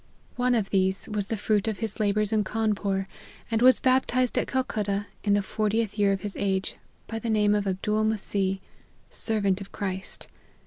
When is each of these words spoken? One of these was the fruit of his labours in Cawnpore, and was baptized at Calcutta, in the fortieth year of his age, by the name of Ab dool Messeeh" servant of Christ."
One 0.35 0.55
of 0.55 0.71
these 0.71 1.07
was 1.07 1.27
the 1.27 1.37
fruit 1.37 1.67
of 1.67 1.77
his 1.77 1.99
labours 1.99 2.33
in 2.33 2.43
Cawnpore, 2.43 3.05
and 3.51 3.61
was 3.61 3.79
baptized 3.79 4.35
at 4.39 4.47
Calcutta, 4.47 5.05
in 5.23 5.33
the 5.33 5.43
fortieth 5.43 5.99
year 5.99 6.11
of 6.11 6.21
his 6.21 6.35
age, 6.39 6.73
by 7.05 7.19
the 7.19 7.29
name 7.29 7.53
of 7.53 7.67
Ab 7.67 7.83
dool 7.83 8.03
Messeeh" 8.03 8.61
servant 9.27 9.61
of 9.61 9.71
Christ." 9.71 10.27